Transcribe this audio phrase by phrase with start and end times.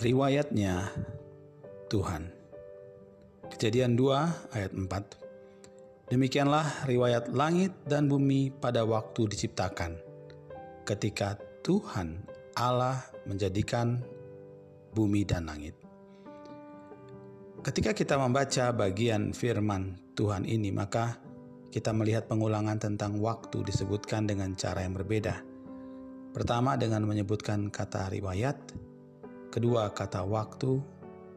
[0.00, 0.92] riwayatnya
[1.88, 2.28] Tuhan.
[3.48, 6.12] Kejadian 2 ayat 4.
[6.12, 9.98] Demikianlah riwayat langit dan bumi pada waktu diciptakan.
[10.86, 11.34] Ketika
[11.66, 12.22] Tuhan
[12.54, 13.98] Allah menjadikan
[14.94, 15.74] bumi dan langit.
[17.66, 21.18] Ketika kita membaca bagian firman Tuhan ini, maka
[21.74, 25.42] kita melihat pengulangan tentang waktu disebutkan dengan cara yang berbeda.
[26.30, 28.54] Pertama dengan menyebutkan kata riwayat,
[29.56, 30.76] kedua kata waktu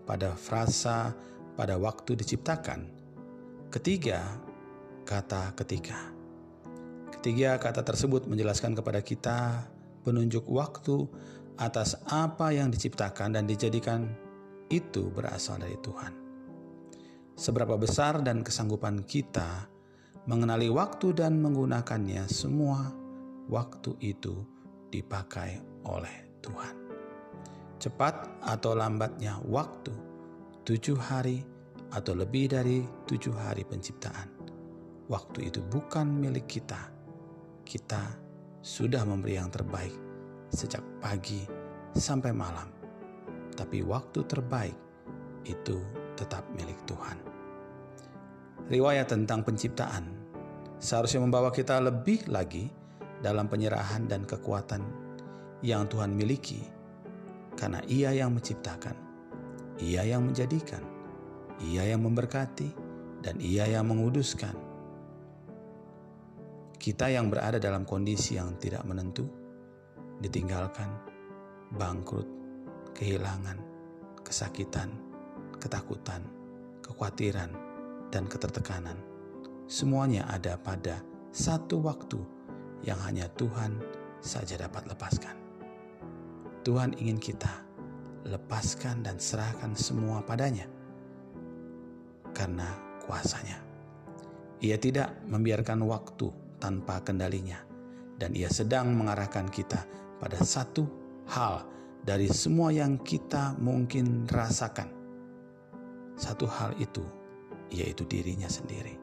[0.04, 1.16] pada frasa
[1.56, 2.92] pada waktu diciptakan,
[3.72, 4.20] ketiga
[5.08, 6.12] kata ketika.
[7.16, 9.68] Ketiga kata tersebut menjelaskan kepada kita
[10.04, 11.08] penunjuk waktu
[11.56, 14.12] atas apa yang diciptakan dan dijadikan
[14.68, 16.30] itu berasal dari Tuhan
[17.40, 19.72] seberapa besar dan kesanggupan kita
[20.28, 22.92] mengenali waktu dan menggunakannya semua
[23.48, 24.44] waktu itu
[24.92, 26.79] dipakai oleh Tuhan.
[27.80, 29.96] Cepat atau lambatnya waktu,
[30.68, 31.48] tujuh hari
[31.96, 34.28] atau lebih dari tujuh hari penciptaan.
[35.08, 36.92] Waktu itu bukan milik kita.
[37.64, 38.04] Kita
[38.60, 39.96] sudah memberi yang terbaik
[40.52, 41.48] sejak pagi
[41.96, 42.68] sampai malam.
[43.56, 44.78] Tapi waktu terbaik
[45.48, 45.80] itu
[46.20, 47.18] tetap milik Tuhan.
[48.68, 50.06] Riwayat tentang penciptaan
[50.78, 52.70] seharusnya membawa kita lebih lagi
[53.20, 54.84] dalam penyerahan dan kekuatan
[55.60, 56.64] yang Tuhan miliki,
[57.60, 58.96] karena Ia yang menciptakan,
[59.84, 60.80] Ia yang menjadikan,
[61.60, 62.72] Ia yang memberkati,
[63.20, 64.56] dan Ia yang menguduskan.
[66.80, 69.28] Kita yang berada dalam kondisi yang tidak menentu,
[70.24, 70.88] ditinggalkan,
[71.76, 72.28] bangkrut,
[72.96, 73.60] kehilangan,
[74.24, 74.96] kesakitan,
[75.60, 76.24] ketakutan,
[76.80, 77.52] kekhawatiran,
[78.08, 78.96] dan ketertekanan.
[79.68, 81.04] Semuanya ada pada
[81.36, 82.24] satu waktu
[82.88, 83.84] yang hanya Tuhan
[84.24, 85.49] saja dapat lepaskan.
[86.70, 87.50] Tuhan ingin kita
[88.30, 90.70] lepaskan dan serahkan semua padanya
[92.30, 92.70] karena
[93.10, 93.58] kuasanya.
[94.62, 96.30] Ia tidak membiarkan waktu
[96.62, 97.58] tanpa kendalinya
[98.22, 99.82] dan ia sedang mengarahkan kita
[100.22, 100.86] pada satu
[101.34, 101.66] hal
[102.06, 104.94] dari semua yang kita mungkin rasakan
[106.22, 107.02] satu hal itu,
[107.74, 108.94] yaitu dirinya sendiri.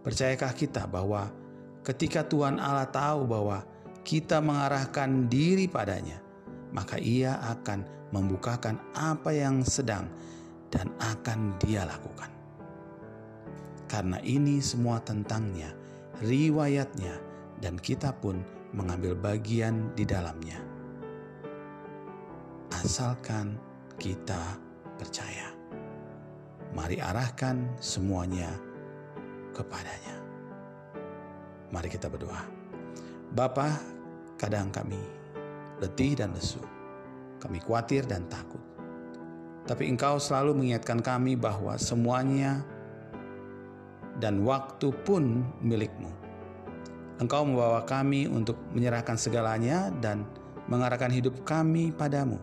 [0.00, 1.28] Percayakah kita bahwa
[1.84, 3.60] ketika Tuhan Allah tahu bahwa
[4.08, 6.31] kita mengarahkan diri padanya,
[6.72, 10.08] maka Ia akan membukakan apa yang sedang
[10.72, 12.32] dan akan Dia lakukan.
[13.88, 15.68] Karena ini semua tentangnya,
[16.24, 17.20] riwayatnya,
[17.60, 18.40] dan kita pun
[18.72, 20.56] mengambil bagian di dalamnya.
[22.72, 23.60] Asalkan
[24.00, 24.56] kita
[24.96, 25.52] percaya.
[26.72, 28.48] Mari arahkan semuanya
[29.52, 30.16] kepadanya.
[31.68, 32.48] Mari kita berdoa.
[33.36, 33.76] Bapa,
[34.40, 35.21] kadang kami
[35.82, 36.62] letih dan lesu.
[37.42, 38.62] Kami khawatir dan takut.
[39.66, 42.62] Tapi engkau selalu mengingatkan kami bahwa semuanya
[44.22, 46.10] dan waktu pun milikmu.
[47.18, 50.26] Engkau membawa kami untuk menyerahkan segalanya dan
[50.70, 52.38] mengarahkan hidup kami padamu.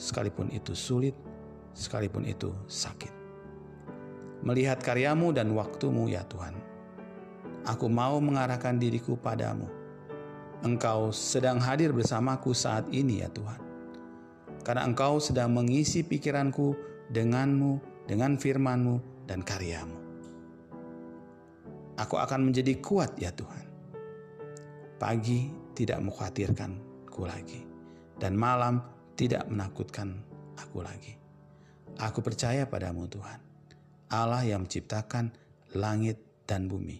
[0.00, 1.16] Sekalipun itu sulit,
[1.76, 3.20] sekalipun itu sakit
[4.40, 6.56] melihat karyamu dan waktumu ya Tuhan.
[7.68, 9.68] Aku mau mengarahkan diriku padamu.
[10.60, 13.60] Engkau sedang hadir bersamaku saat ini ya Tuhan.
[14.60, 16.76] Karena Engkau sedang mengisi pikiranku
[17.08, 19.96] denganmu, dengan firmanmu dan karyamu.
[21.96, 23.64] Aku akan menjadi kuat ya Tuhan.
[25.00, 27.62] Pagi tidak mengkhawatirkanku lagi.
[28.20, 28.84] Dan malam
[29.16, 30.20] tidak menakutkan
[30.60, 31.16] aku lagi.
[31.96, 33.50] Aku percaya padamu Tuhan
[34.10, 35.30] Allah yang menciptakan
[35.78, 36.98] langit dan bumi.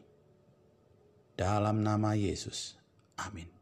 [1.35, 2.80] Dalam nama Yesus,
[3.27, 3.60] amin.